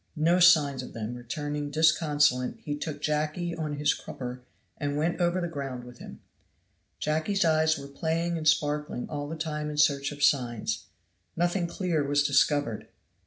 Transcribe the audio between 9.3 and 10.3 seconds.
time in search of